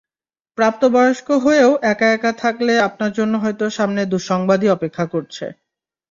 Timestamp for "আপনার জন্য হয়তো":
2.87-3.65